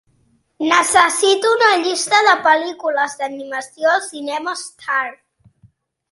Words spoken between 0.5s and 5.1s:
Necessito una llista de pel·lícules d'animació al cinema Star